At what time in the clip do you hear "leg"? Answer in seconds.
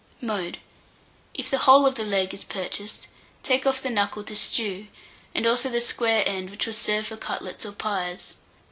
2.03-2.33